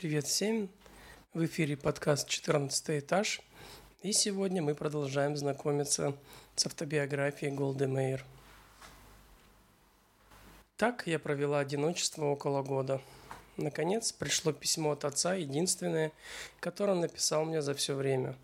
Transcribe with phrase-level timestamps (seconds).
[0.00, 0.70] Привет всем!
[1.34, 3.42] В эфире подкаст «14 этаж».
[4.00, 6.16] И сегодня мы продолжаем знакомиться
[6.56, 8.24] с автобиографией Голды Мейер.
[10.78, 13.02] Так я провела одиночество около года.
[13.58, 16.12] Наконец пришло письмо от отца, единственное,
[16.60, 18.36] которое он написал мне за все время.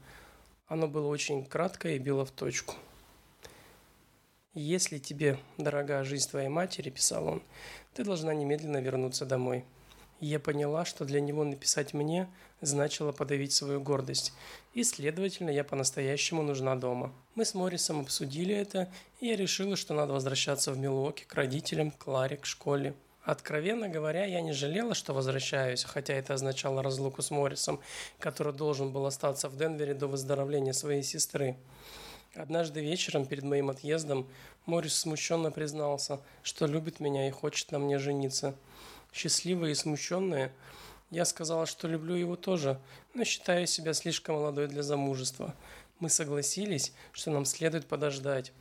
[0.66, 2.74] Оно было очень краткое и било в точку.
[4.52, 7.42] «Если тебе дорога жизнь твоей матери,— писал он,—
[7.94, 9.64] ты должна немедленно вернуться домой–
[10.20, 12.28] я поняла, что для него написать мне
[12.60, 14.32] значило подавить свою гордость,
[14.72, 17.12] и, следовательно, я по-настоящему нужна дома.
[17.34, 21.90] Мы с Моррисом обсудили это, и я решила, что надо возвращаться в Милуоки к родителям,
[21.90, 22.94] к Ларе, к школе.
[23.24, 27.80] Откровенно говоря, я не жалела, что возвращаюсь, хотя это означало разлуку с Моррисом,
[28.18, 31.56] который должен был остаться в Денвере до выздоровления своей сестры.
[32.34, 34.28] Однажды вечером перед моим отъездом
[34.64, 38.54] Моррис смущенно признался, что любит меня и хочет на мне жениться–
[39.16, 40.52] счастливая и смущенная,
[41.10, 42.78] я сказала, что люблю его тоже,
[43.14, 45.54] но считаю себя слишком молодой для замужества.
[46.00, 48.52] Мы согласились, что нам следует подождать.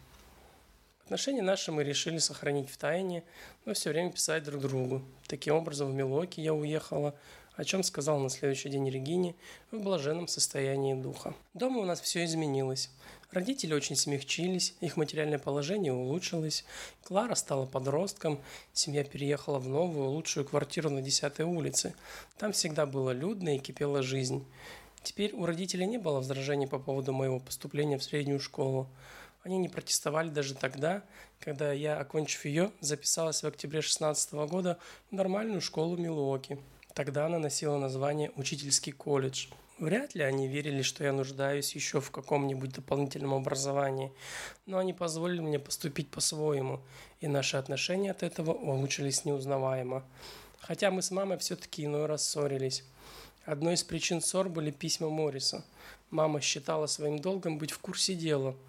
[1.03, 3.23] Отношения наши мы решили сохранить в тайне,
[3.65, 5.03] но все время писать друг другу.
[5.27, 7.15] Таким образом, в Милоке я уехала,
[7.55, 9.35] о чем сказал на следующий день Регине
[9.71, 11.33] в блаженном состоянии духа.
[11.53, 12.89] Дома у нас все изменилось.
[13.31, 16.63] Родители очень смягчились, их материальное положение улучшилось.
[17.03, 18.39] Клара стала подростком,
[18.73, 21.95] семья переехала в новую, лучшую квартиру на 10 улице.
[22.37, 24.45] Там всегда было людно и кипела жизнь.
[25.03, 28.87] Теперь у родителей не было возражений по поводу моего поступления в среднюю школу.
[29.43, 31.03] Они не протестовали даже тогда,
[31.39, 34.79] когда я, окончив ее, записалась в октябре 16 года
[35.11, 36.57] в нормальную школу Милуоки.
[36.95, 39.47] Тогда она носила название «Учительский колледж».
[39.79, 44.13] Вряд ли они верили, что я нуждаюсь еще в каком-нибудь дополнительном образовании,
[44.65, 46.79] но они позволили мне поступить по-своему,
[47.19, 50.05] и наши отношения от этого улучшились неузнаваемо.
[50.61, 52.85] Хотя мы с мамой все-таки иной раз ссорились.
[53.43, 55.65] Одной из причин ссор были письма Морриса.
[56.11, 58.55] Мама считала своим долгом быть в курсе дела–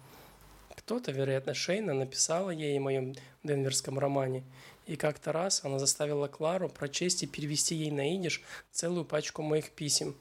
[0.87, 4.43] кто-то, вероятно, Шейна, написала ей о моем денверском романе,
[4.87, 9.71] и как-то раз она заставила Клару прочесть и перевести ей на идиш целую пачку моих
[9.71, 10.15] писем.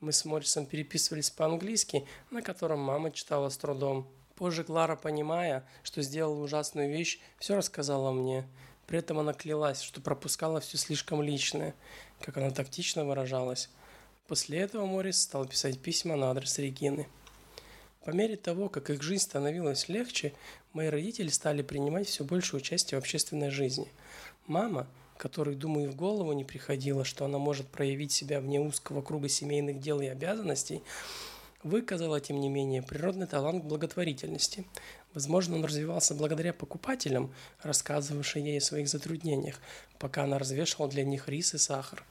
[0.00, 4.08] Мы с Моррисом переписывались по-английски, на котором мама читала с трудом.
[4.34, 8.46] Позже Клара, понимая, что сделала ужасную вещь, все рассказала мне.
[8.86, 11.74] При этом она клялась, что пропускала все слишком личное,
[12.20, 13.70] как она тактично выражалась.
[14.26, 17.08] После этого Моррис стал писать письма на адрес Регины.
[18.08, 20.32] По мере того, как их жизнь становилась легче,
[20.72, 23.86] мои родители стали принимать все больше участия в общественной жизни.
[24.46, 24.86] Мама,
[25.18, 29.78] которой, думаю, в голову не приходило, что она может проявить себя вне узкого круга семейных
[29.80, 30.82] дел и обязанностей,
[31.62, 34.64] выказала, тем не менее, природный талант к благотворительности.
[35.12, 39.60] Возможно, он развивался благодаря покупателям, рассказывавшим ей о своих затруднениях,
[39.98, 42.02] пока она развешивала для них рис и сахар.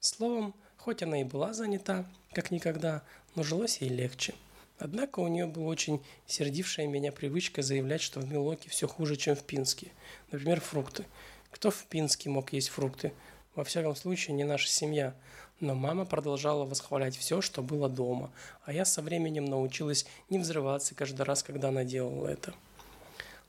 [0.00, 3.02] Словом, хоть она и была занята, как никогда,
[3.34, 4.32] но жилось ей легче–
[4.78, 9.36] Однако у нее была очень сердившая меня привычка заявлять, что в Милоке все хуже, чем
[9.36, 9.92] в Пинске.
[10.32, 11.04] Например, фрукты.
[11.50, 13.12] Кто в Пинске мог есть фрукты?
[13.54, 15.14] Во всяком случае, не наша семья.
[15.60, 18.32] Но мама продолжала восхвалять все, что было дома,
[18.64, 22.52] а я со временем научилась не взрываться каждый раз, когда она делала это.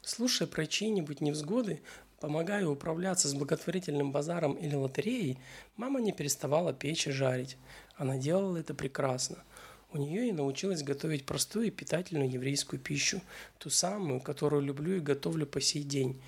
[0.03, 1.81] Слушая про чьи-нибудь невзгоды,
[2.19, 5.40] помогая управляться с благотворительным базаром или лотереей,
[5.78, 7.58] мама не переставала печь и жарить.
[7.96, 9.44] Она делала это прекрасно–
[9.95, 13.22] у нее я научилась готовить простую и питательную еврейскую пищу,
[13.57, 16.22] ту самую, которую люблю и готовлю по сей день.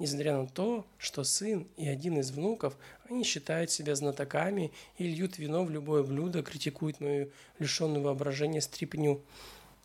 [0.00, 2.76] Несмотря на то, что сын и один из внуков,
[3.08, 7.30] они считают себя знатоками и льют вино в любое блюдо, критикуют мою
[7.60, 9.22] лишенную воображения стрипню,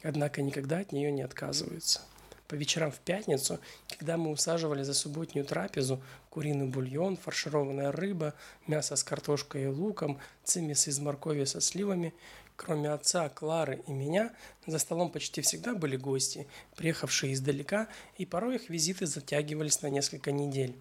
[0.01, 2.01] однако никогда от нее не отказываются.
[2.47, 8.33] По вечерам в пятницу, когда мы усаживали за субботнюю трапезу, куриный бульон, фаршированная рыба,
[8.65, 12.13] мясо с картошкой и луком, цимис из моркови со сливами,
[12.57, 14.33] Кроме отца, Клары и меня,
[14.65, 17.87] за столом почти всегда были гости, приехавшие издалека,
[18.17, 20.75] и порой их визиты затягивались на несколько недель.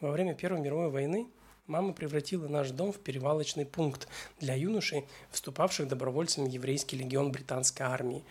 [0.00, 1.28] Во время Первой мировой войны
[1.66, 4.08] мама превратила наш дом в перевалочный пункт
[4.40, 8.24] для юношей, вступавших добровольцами в еврейский легион британской армии.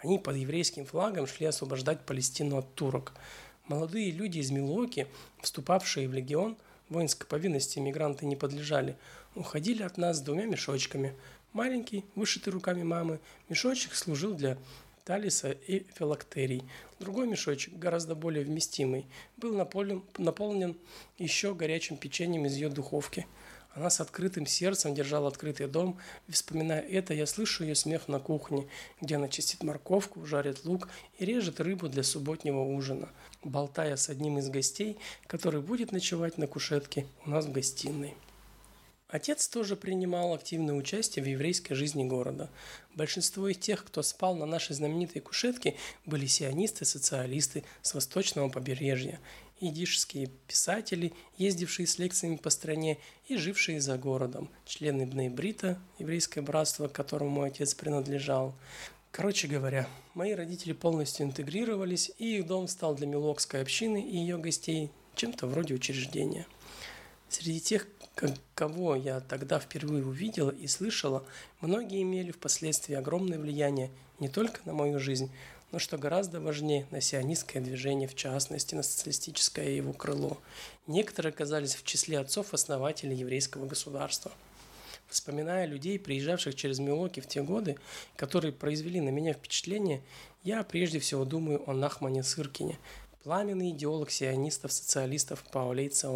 [0.00, 3.14] Они под еврейским флагом шли освобождать Палестину от турок.
[3.66, 5.08] Молодые люди из Милуоки,
[5.42, 6.56] вступавшие в легион,
[6.88, 8.96] воинской повинности мигранты не подлежали,
[9.34, 11.12] уходили от нас с двумя мешочками–
[11.56, 13.18] Маленький, вышитый руками мамы,
[13.48, 14.58] мешочек служил для
[15.06, 16.62] талиса и филактерий.
[17.00, 19.06] Другой мешочек, гораздо более вместимый,
[19.38, 20.76] был наполнен, наполнен
[21.16, 23.26] еще горячим печеньем из ее духовки.
[23.72, 25.98] Она с открытым сердцем держала открытый дом,
[26.28, 28.68] и, вспоминая это, я слышу ее смех на кухне,
[29.00, 33.08] где она чистит морковку, жарит лук и режет рыбу для субботнего ужина,
[33.42, 38.14] болтая с одним из гостей, который будет ночевать на кушетке у нас в гостиной.
[39.08, 42.50] Отец тоже принимал активное участие в еврейской жизни города.
[42.94, 49.20] Большинство из тех, кто спал на нашей знаменитой кушетке, были сионисты, социалисты с восточного побережья,
[49.60, 52.98] идишские писатели, ездившие с лекциями по стране
[53.28, 58.56] и жившие за городом, члены Бнейбрита, еврейское братство, к которому мой отец принадлежал.
[59.12, 64.36] Короче говоря, мои родители полностью интегрировались, и их дом стал для Милокской общины и ее
[64.36, 66.44] гостей чем-то вроде учреждения.
[67.28, 67.86] Среди тех,
[68.54, 71.24] кого я тогда впервые увидела и слышала,
[71.60, 75.30] многие имели впоследствии огромное влияние не только на мою жизнь,
[75.72, 80.38] но, что гораздо важнее, на сионистское движение, в частности, на социалистическое его крыло.
[80.86, 84.32] Некоторые оказались в числе отцов-основателей еврейского государства.
[85.08, 87.76] Вспоминая людей, приезжавших через Милоки в те годы,
[88.16, 90.02] которые произвели на меня впечатление,
[90.42, 92.78] я прежде всего думаю о Нахмане Сыркине,
[93.26, 96.12] пламенный идеолог сионистов-социалистов Паулейца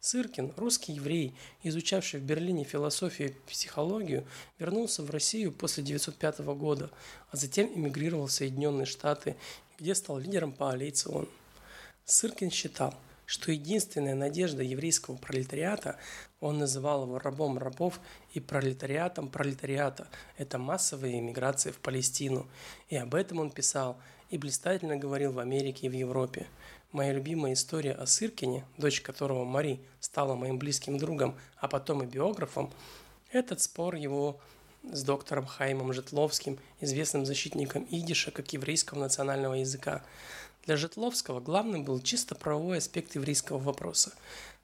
[0.00, 4.26] Сыркин, русский еврей, изучавший в Берлине философию и психологию,
[4.58, 6.90] вернулся в Россию после 1905 года,
[7.30, 9.36] а затем эмигрировал в Соединенные Штаты,
[9.78, 11.26] где стал лидером Паолейца
[12.06, 12.94] Сыркин считал,
[13.26, 15.98] что единственная надежда еврейского пролетариата,
[16.40, 18.00] он называл его рабом рабов
[18.32, 20.08] и пролетариатом пролетариата,
[20.38, 22.48] это массовая эмиграция в Палестину.
[22.88, 24.00] И об этом он писал–
[24.30, 26.46] и блистательно говорил в Америке и в Европе.
[26.92, 32.06] Моя любимая история о Сыркине, дочь которого Мари стала моим близким другом, а потом и
[32.06, 32.72] биографом,
[33.32, 34.40] этот спор его
[34.92, 40.04] с доктором Хаймом Житловским, известным защитником идиша как еврейского национального языка.
[40.64, 44.12] Для Житловского главным был чисто правовой аспект еврейского вопроса.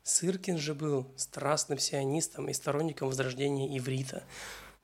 [0.05, 4.25] Сыркин же был страстным сионистом и сторонником возрождения иврита.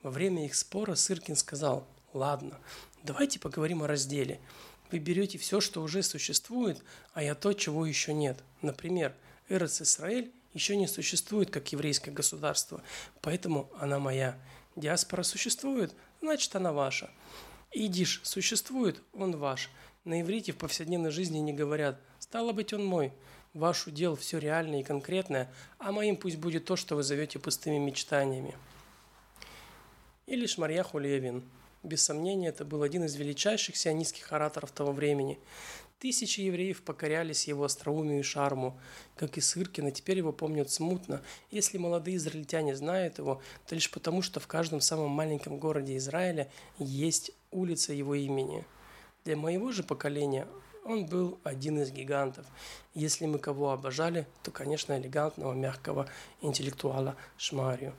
[0.01, 2.57] Во время их спора Сыркин сказал «Ладно,
[3.03, 4.39] давайте поговорим о разделе.
[4.91, 6.83] Вы берете все, что уже существует,
[7.13, 8.43] а я то, чего еще нет.
[8.61, 9.13] Например,
[9.47, 12.81] Эрец Исраэль еще не существует как еврейское государство,
[13.21, 14.39] поэтому она моя.
[14.75, 17.11] Диаспора существует, значит она ваша.
[17.71, 19.69] Идиш существует, он ваш.
[20.05, 23.13] На иврите в повседневной жизни не говорят «стало быть, он мой».
[23.53, 27.79] Ваш удел все реальное и конкретное, а моим пусть будет то, что вы зовете пустыми
[27.79, 28.55] мечтаниями.
[30.27, 31.43] Или Шмарьяху Левин–
[31.83, 35.39] без сомнения, это был один из величайших сионистских ораторов того времени.
[35.99, 38.79] Тысячи евреев покорялись его остроумию и шарму.
[39.17, 41.21] Как и Сыркина, теперь его помнят смутно.
[41.51, 46.49] Если молодые израильтяне знают его, то лишь потому, что в каждом самом маленьком городе Израиля
[46.77, 48.65] есть улица его имени.
[49.25, 50.47] Для моего же поколения
[50.85, 52.45] он был один из гигантов.
[52.93, 56.07] Если мы кого обожали, то, конечно, элегантного, мягкого
[56.41, 57.93] интеллектуала Шмарию.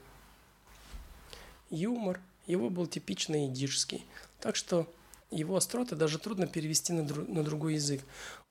[1.69, 2.19] Юмор–
[2.51, 4.05] его был типично идишский.
[4.41, 4.85] Так что
[5.29, 8.01] его остроты даже трудно перевести на, дру- на другой язык.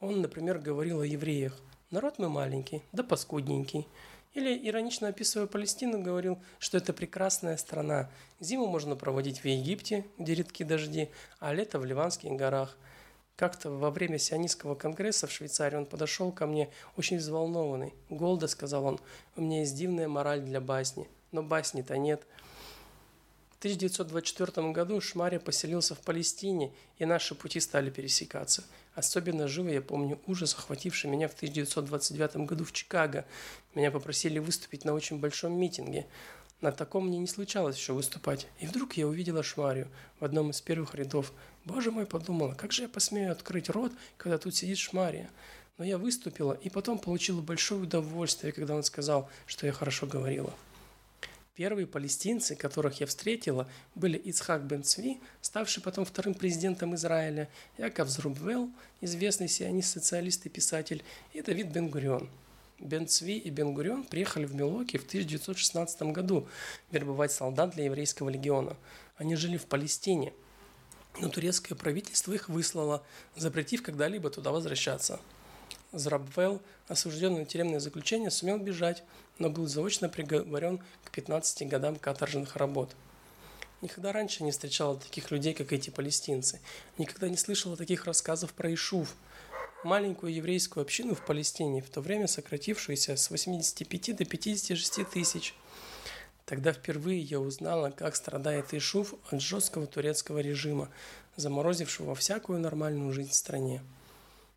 [0.00, 1.56] Он, например, говорил о евреях.
[1.90, 3.86] Народ мы маленький, да паскудненький.
[4.32, 8.08] Или, иронично описывая Палестину, говорил, что это прекрасная страна.
[8.38, 11.10] Зиму можно проводить в Египте, где редки дожди,
[11.40, 12.76] а лето в Ливанских горах.
[13.36, 17.92] Как-то во время сионистского конгресса в Швейцарии он подошел ко мне очень взволнованный.
[18.08, 19.00] «Голда»,— сказал он,—
[19.36, 22.22] «у меня есть дивная мораль для басни, но басни-то нет».
[23.60, 28.64] 1924 году Шмаря поселился в Палестине, и наши пути стали пересекаться.
[28.94, 33.26] Особенно живо я помню ужас, охвативший меня в 1929 году в Чикаго.
[33.74, 36.06] Меня попросили выступить на очень большом митинге.
[36.62, 38.46] На таком мне не случалось еще выступать.
[38.60, 39.88] И вдруг я увидела Шмарию
[40.20, 41.30] в одном из первых рядов.
[41.66, 45.28] Боже мой, подумала, как же я посмею открыть рот, когда тут сидит Шмария.
[45.76, 50.54] Но я выступила и потом получила большое удовольствие, когда он сказал, что я хорошо говорила.
[51.60, 58.08] Первые палестинцы, которых я встретила, были Ицхак бен Цви, ставший потом вторым президентом Израиля, Яков
[58.08, 58.70] Зрубвел,
[59.02, 62.30] известный сионист-социалист и писатель, и Давид Бен-Гурион.
[62.78, 66.48] Бен Цви и Бен Гурион приехали в Милоки в 1916 году
[66.92, 68.74] вербовать солдат для еврейского легиона.
[69.18, 70.32] Они жили в Палестине,
[71.20, 73.04] но турецкое правительство их выслало,
[73.36, 75.20] запретив когда-либо туда возвращаться.
[75.92, 79.02] Зрабвел, осужденный на тюремное заключение, сумел бежать,
[79.38, 82.94] но был заочно приговорен к 15 годам каторжных работ.
[83.82, 86.60] Никогда раньше не встречала таких людей, как эти палестинцы.
[86.98, 89.14] Никогда не слышала таких рассказов про Ишув,
[89.84, 95.54] маленькую еврейскую общину в Палестине, в то время сократившуюся с 85 до 56 тысяч.
[96.44, 100.90] Тогда впервые я узнала, как страдает Ишув от жесткого турецкого режима,
[101.36, 103.82] заморозившего всякую нормальную жизнь в стране.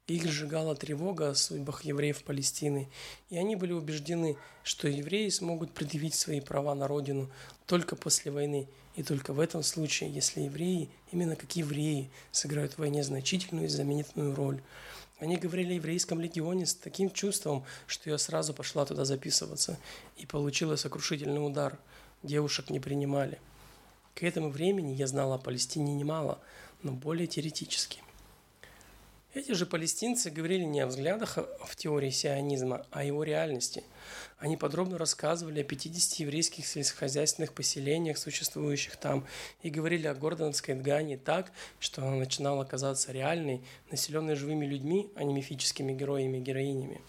[0.08, 2.90] Их сжигала тревога о судьбах евреев Палестины,
[3.30, 7.32] и они были убеждены, что евреи смогут предъявить свои права на родину
[7.68, 8.68] только после войны,
[8.98, 13.70] и только в этом случае, если евреи, именно как евреи, сыграют в войне значительную и
[13.70, 14.62] знаменитую роль.
[15.20, 19.80] Они говорили о еврейском легионе с таким чувством, что я сразу пошла туда записываться.
[20.18, 21.80] И получила сокрушительный удар.
[22.24, 23.40] Девушек не принимали.
[24.16, 26.40] К этому времени я знала о Палестине немало,
[26.82, 28.03] но более теоретически.
[29.36, 33.84] Эти же палестинцы говорили не о взглядах в теории сионизма, а о его реальности.
[34.38, 39.26] Они подробно рассказывали о 50 еврейских сельскохозяйственных поселениях, существующих там,
[39.64, 45.24] и говорили о Гордонской Дгане так, что она начинала казаться реальной, населенной живыми людьми, а
[45.24, 47.02] не мифическими героями и героинями.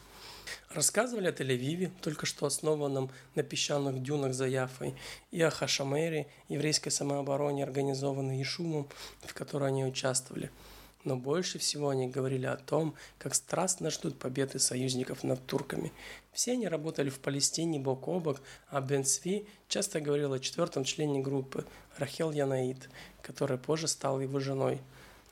[0.70, 4.94] Рассказывали о Тель-Авиве, только что основанном на песчаных дюнах за Яфой,
[5.30, 8.88] и о Хашамере, еврейской самообороне, организованной Ишумом,
[9.20, 10.50] в которой они участвовали–
[11.04, 15.92] но больше всего они говорили о том, как страстно ждут победы союзников над турками.
[16.32, 20.84] Все они работали в Палестине бок о бок, а Бен Сви часто говорил о четвертом
[20.84, 21.64] члене группы,
[21.96, 22.88] Рахел Янаид,
[23.23, 24.80] которая позже стала его женой.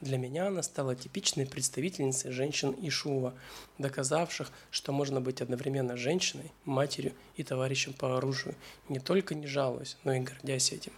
[0.01, 3.35] Для меня она стала типичной представительницей женщин Ишува,
[3.79, 8.57] доказавших, что можно быть одновременно женщиной, матерью и товарищем по оружию,
[8.89, 10.93] не только не жалуясь, но и гордясь этим.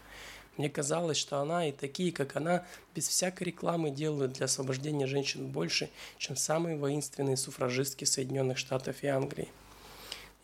[0.57, 5.49] Мне казалось, что она и такие, как она, без всякой рекламы делают для освобождения женщин
[5.49, 9.49] больше, чем самые воинственные суфражистки Соединенных Штатов и Англии.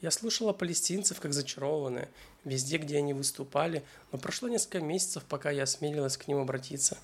[0.00, 2.08] Я слушала палестинцев как зачарованные,
[2.44, 6.96] везде, где они выступали, но прошло несколько месяцев, пока я осмелилась к ним обратиться.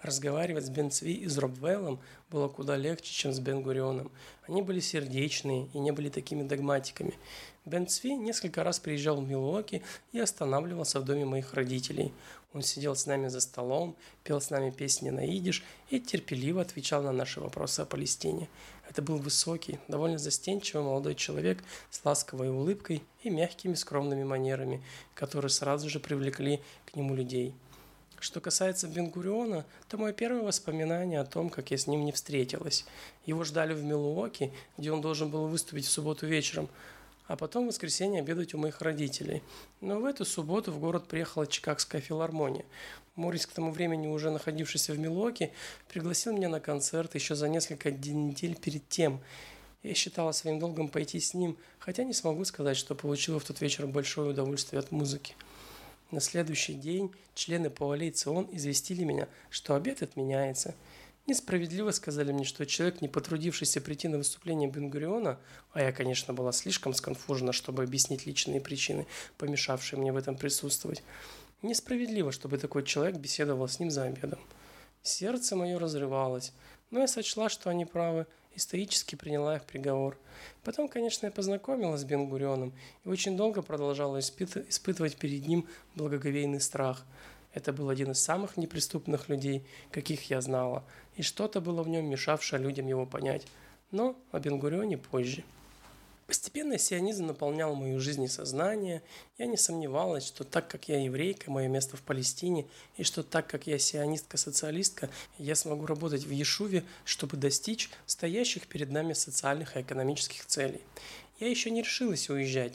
[0.00, 1.98] Разговаривать с Бен Цви и с Робвеллом
[2.30, 4.12] было куда легче, чем с Бен Гурионом.
[4.46, 7.14] Они были сердечные и не были такими догматиками.
[7.66, 12.12] Бен Цви несколько раз приезжал в Милуоки и останавливался в доме моих родителей.
[12.52, 17.02] Он сидел с нами за столом, пел с нами песни на идиш и терпеливо отвечал
[17.02, 18.50] на наши вопросы о Палестине.
[18.90, 24.82] Это был высокий, довольно застенчивый молодой человек с ласковой улыбкой и мягкими скромными манерами,
[25.14, 27.54] которые сразу же привлекли к нему людей.
[28.20, 32.84] Что касается Бенгуриона, то мое первое воспоминание о том, как я с ним не встретилась.
[33.24, 36.68] Его ждали в Милуоке, где он должен был выступить в субботу вечером–
[37.26, 39.42] а потом в воскресенье обедать у моих родителей.
[39.80, 42.64] Но в эту субботу в город приехала Чикагская филармония.
[43.16, 45.52] Морис, к тому времени уже находившийся в Милуоке,
[45.88, 49.20] пригласил меня на концерт еще за несколько недель перед тем.
[49.82, 53.60] Я считала своим долгом пойти с ним, хотя не смогу сказать, что получила в тот
[53.60, 55.34] вечер большое удовольствие от музыки.
[56.10, 60.74] На следующий день члены Пауалей Цион известили меня, что обед отменяется–
[61.26, 65.40] Несправедливо сказали мне, что человек, не потрудившийся прийти на выступление Бенгуриона,
[65.72, 69.06] а я, конечно, была слишком сконфужена, чтобы объяснить личные причины,
[69.38, 71.02] помешавшие мне в этом присутствовать,
[71.62, 74.38] несправедливо, чтобы такой человек беседовал с ним за обедом.
[75.02, 76.52] Сердце мое разрывалось,
[76.90, 80.18] но я сочла, что они правы, и стоически приняла их приговор.
[80.62, 82.72] Потом, конечно, я познакомилась с Бенгурионом
[83.04, 87.02] и очень долго продолжала испытывать перед ним благоговейный страх–
[87.54, 90.84] это был один из самых неприступных людей, каких я знала,
[91.16, 93.46] и что-то было в нем, мешавшее людям его понять.
[93.92, 95.44] Но о Бенгурионе позже.
[96.26, 99.02] Постепенно сионизм наполнял мою жизнь и сознание.
[99.38, 103.46] Я не сомневалась, что так как я еврейка, мое место в Палестине, и что так
[103.46, 109.82] как я сионистка-социалистка, я смогу работать в Ешуве, чтобы достичь стоящих перед нами социальных и
[109.82, 110.80] экономических целей.
[111.38, 112.72] Я еще не решилась уезжать.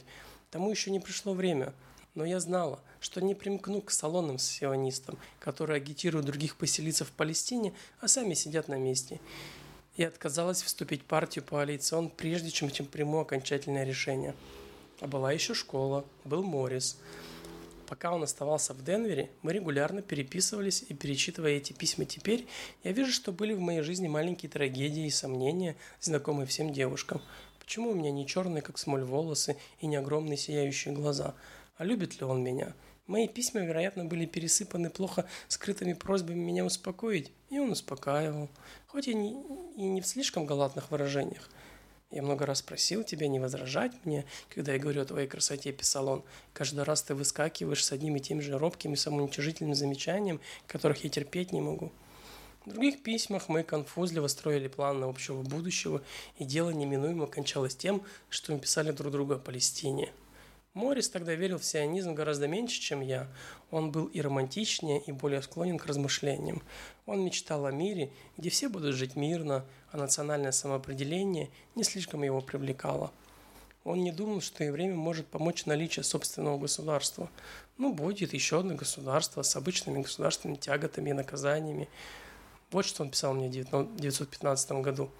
[0.50, 1.74] Тому еще не пришло время–
[2.14, 7.72] но я знала, что не примкну к салонным сионистам, которые агитируют других поселиться в Палестине,
[8.00, 9.20] а сами сидят на месте.
[9.96, 14.34] И отказалась вступить в партию коалицион, прежде чем, чем приму окончательное решение.
[15.00, 16.98] А была еще школа, был Моррис.
[17.86, 22.46] Пока он оставался в Денвере, мы регулярно переписывались и перечитывая эти письма теперь,
[22.84, 27.20] я вижу, что были в моей жизни маленькие трагедии и сомнения, знакомые всем девушкам.
[27.58, 31.34] Почему у меня не черные, как смоль, волосы и не огромные сияющие глаза–
[31.80, 32.74] а любит ли он меня?
[33.06, 38.50] Мои письма, вероятно, были пересыпаны плохо скрытыми просьбами меня успокоить, и он успокаивал,
[38.86, 39.30] хоть и не,
[39.78, 41.48] и не в слишком галатных выражениях.
[42.10, 46.08] Я много раз просил тебя не возражать мне, когда я говорю о твоей красоте, писал
[46.08, 46.22] он.
[46.52, 51.08] Каждый раз ты выскакиваешь с одним и тем же робким и самоуничижительным замечанием, которых я
[51.08, 51.92] терпеть не могу.
[52.66, 56.02] В других письмах мы конфузливо строили план на общего будущего,
[56.38, 60.12] и дело неминуемо кончалось тем, что мы писали друг другу о Палестине–
[60.74, 63.26] Морис тогда верил в сионизм гораздо меньше, чем я.
[63.72, 66.62] Он был и романтичнее, и более склонен к размышлениям.
[67.06, 72.40] Он мечтал о мире, где все будут жить мирно, а национальное самоопределение не слишком его
[72.40, 73.10] привлекало.
[73.82, 77.28] Он не думал, что и время может помочь наличие собственного государства.
[77.76, 81.88] Ну, будет еще одно государство с обычными государственными тяготами и наказаниями.
[82.70, 85.10] Вот что он писал мне в 1915 году.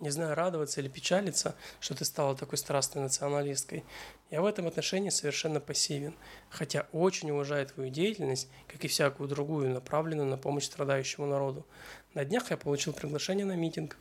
[0.00, 3.84] Не знаю, радоваться или печалиться, что ты стала такой страстной националисткой.
[4.30, 6.14] Я в этом отношении совершенно пассивен,
[6.48, 11.66] хотя очень уважаю твою деятельность, как и всякую другую, направленную на помощь страдающему народу.
[12.14, 13.98] На днях я получил приглашение на митинг.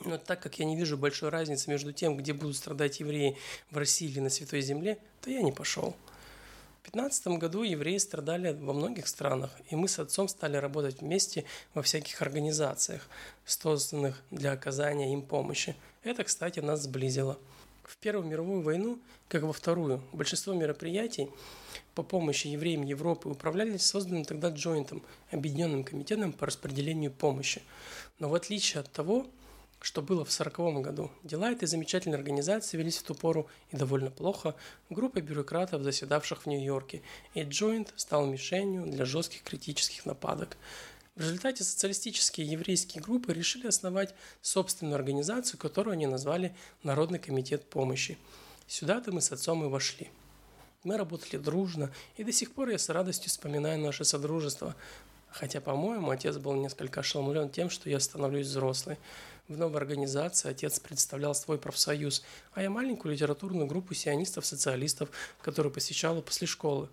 [0.00, 3.36] Но так как я не вижу большой разницы между тем, где будут страдать евреи
[3.70, 5.94] в России или на Святой Земле, то я не пошел.
[6.84, 11.46] В 15 году евреи страдали во многих странах, и мы с отцом стали работать вместе
[11.72, 13.08] во всяких организациях,
[13.46, 15.76] созданных для оказания им помощи.
[16.02, 17.38] Это, кстати, нас сблизило.
[17.84, 18.98] В Первую мировую войну,
[19.28, 21.30] как во Вторую, большинство мероприятий
[21.94, 27.62] по помощи евреям Европы управлялись созданным тогда джойнтом, Объединенным комитетом по распределению помощи.
[28.18, 29.26] Но в отличие от того,
[29.84, 31.10] что было в 1940 году.
[31.24, 34.54] Дела этой замечательной организации велись в ту пору и довольно плохо
[34.88, 37.02] группой бюрократов, заседавших в Нью-Йорке,
[37.34, 40.56] и Джойнт стал мишенью для жестких критических нападок.
[41.16, 48.16] В результате социалистические еврейские группы решили основать собственную организацию, которую они назвали Народный комитет помощи.
[48.66, 50.08] Сюда-то мы с отцом и вошли.
[50.82, 54.74] Мы работали дружно, и до сих пор я с радостью вспоминаю наше содружество,
[55.28, 58.96] хотя, по-моему, отец был несколько ошеломлен тем, что я становлюсь взрослой.
[59.46, 62.24] В новой организации отец представлял свой профсоюз,
[62.54, 65.10] а я маленькую литературную группу сионистов-социалистов,
[65.42, 66.88] которую посещала после школы.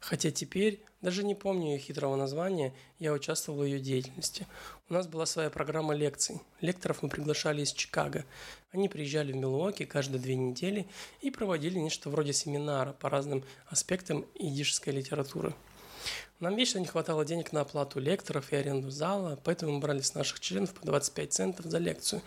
[0.00, 4.46] Хотя теперь, даже не помню ее хитрого названия, я участвовал в ее деятельности.
[4.88, 6.40] У нас была своя программа лекций.
[6.62, 8.24] Лекторов мы приглашали из Чикаго.
[8.72, 10.88] Они приезжали в Милуоки каждые две недели
[11.20, 15.54] и проводили нечто вроде семинара по разным аспектам идишской литературы.
[16.40, 20.14] Нам вечно не хватало денег на оплату лекторов и аренду зала, поэтому мы брали с
[20.14, 22.22] наших членов по 25 центов за лекцию.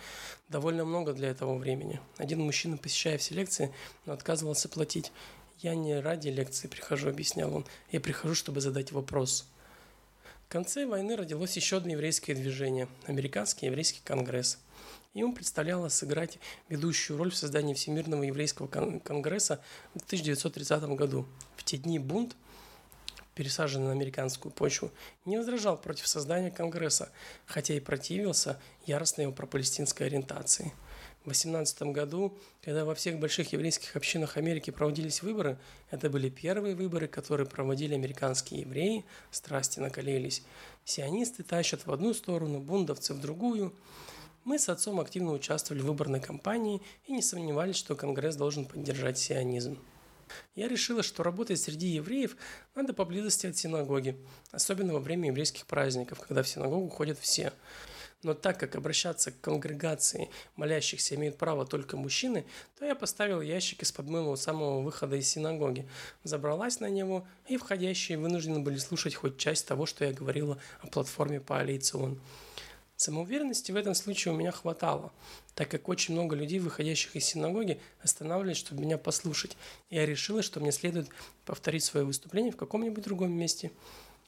[0.49, 1.99] Довольно много для этого времени.
[2.17, 3.73] Один мужчина, посещая все лекции,
[4.05, 5.11] но отказывался платить.
[5.59, 7.65] «Я не ради лекции прихожу»,— объяснял он.
[7.91, 9.45] «Я прихожу, чтобы задать вопрос».
[10.47, 14.59] В конце войны родилось еще одно еврейское движение– Американский еврейский конгресс.
[15.13, 19.59] Ему предстояло сыграть ведущую роль в создании Всемирного еврейского конгресса
[19.93, 21.25] в 1930 году.
[21.57, 22.35] В те дни бунт–
[23.37, 24.91] пересаженный на американскую почву,
[25.25, 27.11] не возражал против создания Конгресса,
[27.45, 30.73] хотя и противился яростной его пропалестинской ориентации.
[31.23, 35.59] В 18 году, когда во всех больших еврейских общинах Америки проводились выборы,
[35.91, 40.41] это были первые выборы, которые проводили американские евреи, страсти накалились.
[40.83, 43.71] Сионисты тащат в одну сторону, бундовцы в другую.
[44.45, 49.19] Мы с отцом активно участвовали в выборной кампании и не сомневались, что Конгресс должен поддержать
[49.19, 49.77] сионизм.
[50.55, 52.35] Я решила, что работать среди евреев
[52.75, 54.17] надо поблизости от синагоги,
[54.51, 57.53] особенно во время еврейских праздников, когда в синагогу ходят все.
[58.23, 62.45] Но так как обращаться к конгрегации молящихся имеют право только мужчины,
[62.79, 65.87] то я поставил ящик из-под мыла у самого выхода из синагоги,
[66.23, 70.87] забралась на него, и входящие вынуждены были слушать хоть часть того, что я говорила о
[70.87, 72.19] платформе по Алейцион.
[72.97, 75.13] Самоуверенности в этом случае у меня хватало,
[75.53, 79.55] так как очень много людей, выходящих из синагоги, останавливались, чтобы меня послушать.
[79.91, 81.07] Я решила, что мне следует
[81.45, 83.71] повторить свое выступление в каком-нибудь другом месте.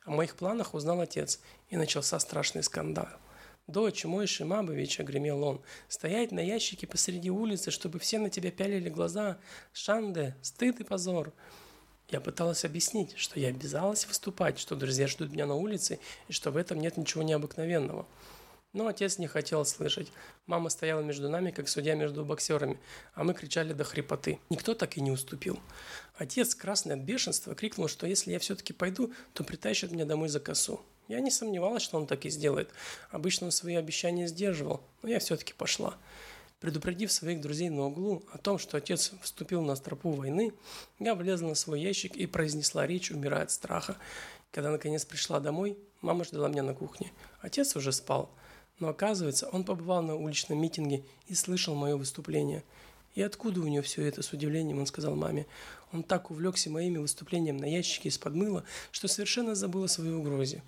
[0.06, 3.08] О моих планах узнал отец, и начался страшный скандал.
[3.66, 8.90] «Дочь мой Шимабович»,— огремел он,— «стоять на ящике посреди улицы, чтобы все на тебя пялили
[8.90, 9.40] глаза.
[9.74, 11.34] Шанде, стыд и позор».
[12.10, 16.52] Я пыталась объяснить, что я обязалась выступать, что друзья ждут меня на улице, и что
[16.52, 18.08] в этом нет ничего необыкновенного.
[18.72, 20.12] Но отец не хотел слышать.
[20.46, 22.80] Мама стояла между нами, как судья между боксерами,
[23.16, 24.40] а мы кричали до хрипоты.
[24.52, 25.60] Никто так и не уступил.
[26.18, 30.40] Отец, красный от бешенства, крикнул, что если я все-таки пойду, то притащит меня домой за
[30.40, 30.82] косу.
[31.08, 32.70] Я не сомневалась, что он так и сделает.
[33.10, 35.98] Обычно он свои обещания сдерживал, но я все-таки пошла.
[36.60, 40.54] Предупредив своих друзей на углу о том, что отец вступил на стропу войны,
[41.00, 43.98] я влезла на свой ящик и произнесла речь, умирая от страха.
[44.52, 47.12] Когда наконец пришла домой, мама ждала меня на кухне.
[47.42, 48.30] Отец уже спал.
[48.80, 52.64] Но оказывается, он побывал на уличном митинге и слышал мое выступление.
[53.16, 55.48] И откуда у него все это, с удивлением он сказал маме.
[55.92, 60.64] Он так увлекся моими выступлениями на ящике из-под мыла, что совершенно забыл о своей угрозе.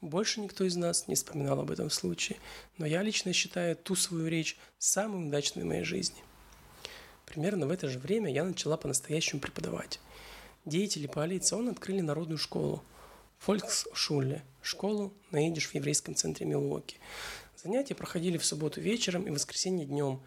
[0.00, 2.38] Больше никто из нас не вспоминал об этом случае,
[2.78, 6.22] но я лично считаю ту свою речь самой удачной в моей жизни.
[7.26, 10.00] Примерно в это же время я начала по-настоящему преподавать.
[10.64, 12.82] Деятели по он открыли народную школу–
[13.38, 16.96] Фольксшуле– школу на в еврейском центре Милуоки.
[17.56, 20.20] Занятия проходили в субботу вечером и воскресенье днем,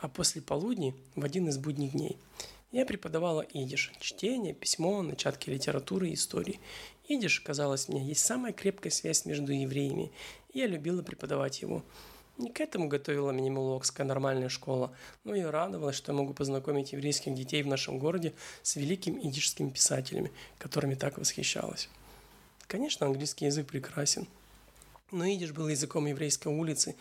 [0.00, 2.16] а после полудня в один из будних дней.
[2.70, 6.60] Я преподавала идиш– чтение, письмо, начатки литературы и истории.
[7.08, 10.12] Идиш, казалось мне, есть самая крепкая связь между евреями,
[10.52, 11.84] и я любила преподавать его.
[12.38, 16.92] Не к этому готовила меня Милуокская нормальная школа, но и радовалась, что я могу познакомить
[16.92, 21.90] еврейских детей в нашем городе с великими идишскими писателями, которыми так восхищалась.
[22.72, 24.26] Конечно, английский язык прекрасен,
[25.10, 26.96] но идиш был языком еврейской улицы,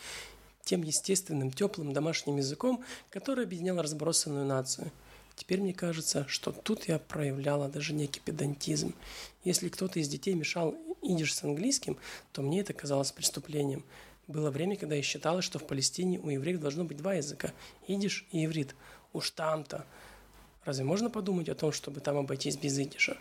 [0.65, 4.91] тем естественным, теплым домашним языком, который объединял разбросанную нацию.
[5.37, 8.93] Теперь мне кажется, что тут я проявляла даже некий педантизм.
[9.45, 11.97] Если кто-то из детей мешал идиш с английским,
[12.33, 13.85] то мне это казалось преступлением.
[14.27, 17.53] Было время, когда я считала, что в Палестине у евреев должно быть два языка–
[17.87, 18.75] идиш и иврит.
[19.13, 19.85] Уж там-то.
[20.65, 23.17] Разве можно подумать о том, чтобы там обойтись без идиша?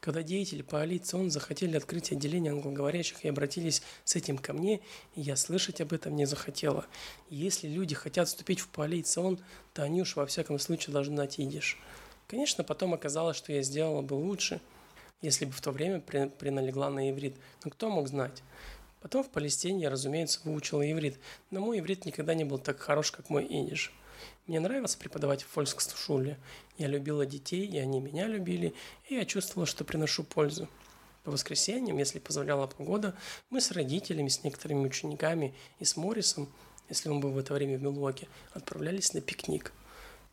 [0.00, 4.80] Когда деятели коалиции захотели открыть отделение англоговорящих и обратились с этим ко мне,
[5.14, 6.86] и я слышать об этом не захотела.
[7.28, 9.38] если люди хотят вступить в коалицию
[9.72, 11.78] то они уж во всяком случае должны знать идиш.
[12.26, 14.60] Конечно, потом оказалось, что я сделала бы лучше,
[15.22, 17.36] если бы в то время приналегла на иврит.
[17.64, 18.42] Но кто мог знать?
[19.00, 21.18] Потом в Палестине я, разумеется, выучила иврит,
[21.50, 23.92] но мой иврит никогда не был так хорош, как мой идиш.
[24.46, 26.38] Мне нравилось преподавать в фолькскшуле.
[26.78, 28.74] Я любила детей, и они меня любили,
[29.08, 30.68] и я чувствовала, что приношу пользу.
[31.24, 33.16] По воскресеньям, если позволяла погода,
[33.50, 36.48] мы с родителями, с некоторыми учениками и с Моррисом,
[36.88, 39.72] если он был в это время в Милуоке, отправлялись на пикник.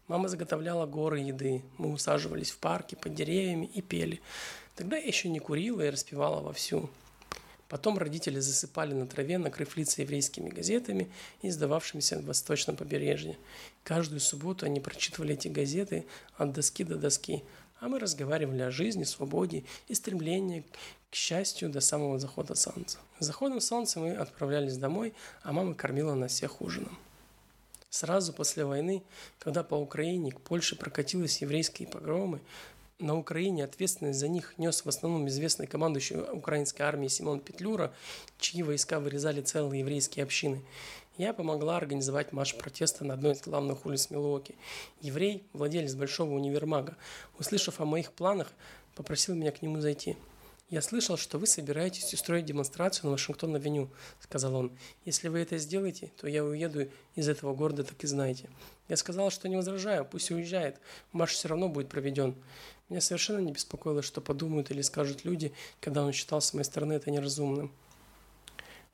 [0.07, 4.21] Мама заготовляла горы еды, мы усаживались в парке под деревьями и пели.
[4.75, 6.91] Тогда я еще не курила и распевала вовсю.
[7.69, 11.09] Потом родители засыпали на траве, накрыв лица еврейскими газетами,
[11.41, 13.37] издававшимися в восточном побережье.
[13.83, 16.05] Каждую субботу они прочитывали эти газеты
[16.37, 17.43] от доски до доски,
[17.79, 20.63] а мы разговаривали о жизни, свободе и стремлении
[21.09, 22.97] к счастью до самого захода солнца.
[23.19, 26.97] С заходом солнца мы отправлялись домой, а мама кормила нас всех ужином.
[27.89, 29.03] Сразу после войны,
[29.37, 32.39] когда по Украине к Польше прокатились еврейские погромы,
[33.03, 37.93] на Украине ответственность за них нес в основном известный командующий украинской армии Симон Петлюра,
[38.39, 40.61] чьи войска вырезали целые еврейские общины.
[41.17, 44.55] Я помогла организовать марш протеста на одной из главных улиц Милуоки.
[45.01, 46.95] Еврей, владелец большого универмага,
[47.37, 48.51] услышав о моих планах,
[48.95, 50.17] попросил меня к нему зайти.
[50.69, 53.89] «Я слышал, что вы собираетесь устроить демонстрацию на Вашингтон-авеню»,—
[54.21, 54.71] сказал он.
[55.05, 58.49] «Если вы это сделаете, то я уеду из этого города, так и знаете».
[58.89, 60.79] Я сказал, что не возражаю, пусть уезжает.
[61.11, 62.35] Марш все равно будет проведен.
[62.89, 66.93] Меня совершенно не беспокоило, что подумают или скажут люди, когда он считал с моей стороны
[66.93, 67.71] это неразумным.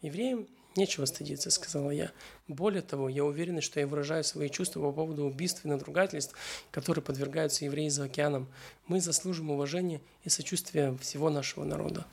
[0.02, 2.12] Евреям нечего стыдиться, сказала я.
[2.48, 6.36] Более того, я уверена, что я выражаю свои чувства по поводу убийств и надругательств,
[6.72, 8.48] которые подвергаются евреи за океаном.
[8.88, 12.06] Мы заслужим уважения и сочувствия всего нашего народа.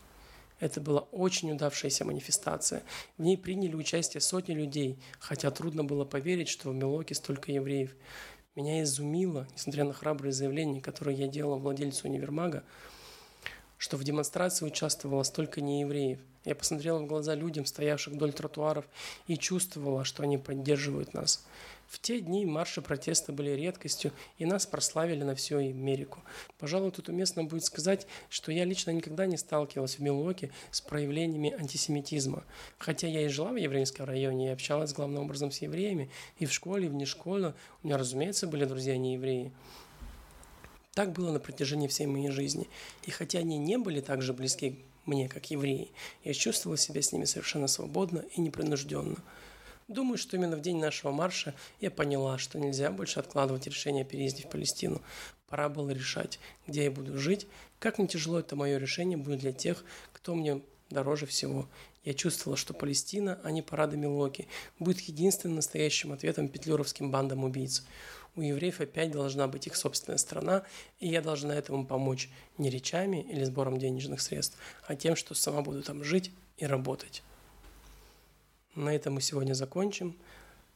[0.58, 2.82] Это была очень удавшаяся манифестация.
[3.18, 7.94] В ней приняли участие сотни людей, хотя трудно было поверить, что в Милоке столько евреев.
[8.56, 12.64] Меня изумило, несмотря на храбрые заявления, которые я делал владельцу универмага,
[13.76, 16.18] что в демонстрации участвовало столько неевреев.
[16.46, 18.86] Я посмотрела в глаза людям, стоявших вдоль тротуаров,
[19.26, 21.44] и чувствовала, что они поддерживают нас.
[21.86, 26.22] В те дни марши протеста были редкостью, и нас прославили на всю Америку.
[26.58, 31.54] Пожалуй, тут уместно будет сказать, что я лично никогда не сталкивалась в Милуоке с проявлениями
[31.58, 32.44] антисемитизма.
[32.78, 36.52] Хотя я и жила в еврейском районе и общалась главным образом с евреями, и в
[36.52, 39.52] школе, и вне школы у меня, разумеется, были друзья не евреи.
[40.94, 42.68] Так было на протяжении всей моей жизни.
[43.04, 45.92] И хотя они не были так же близки мне, как евреи,
[46.24, 49.16] я чувствовала себя с ними совершенно свободно и непринужденно.
[49.88, 54.04] Думаю, что именно в день нашего марша я поняла, что нельзя больше откладывать решение о
[54.04, 55.00] переезде в Палестину.
[55.48, 57.46] Пора было решать, где я буду жить,
[57.78, 61.68] как не тяжело это мое решение будет для тех, кто мне дороже всего.
[62.04, 64.48] Я чувствовала, что Палестина, а не парады Милоки,
[64.80, 67.84] будет единственным настоящим ответом петлюровским бандам убийц.
[68.34, 70.64] У евреев опять должна быть их собственная страна,
[70.98, 75.62] и я должна этому помочь не речами или сбором денежных средств, а тем, что сама
[75.62, 77.22] буду там жить и работать.
[78.76, 80.14] На этом мы сегодня закончим.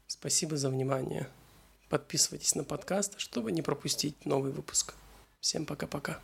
[0.06, 1.28] Спасибо за внимание.
[1.90, 4.94] Подписывайтесь на подкаст, чтобы не пропустить новый выпуск.
[5.40, 6.18] Всем пока-пока.